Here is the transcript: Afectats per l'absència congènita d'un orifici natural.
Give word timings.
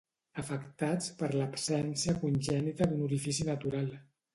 Afectats 0.43 1.11
per 1.21 1.29
l'absència 1.35 2.19
congènita 2.25 2.93
d'un 2.93 3.09
orifici 3.13 3.51
natural. 3.57 3.99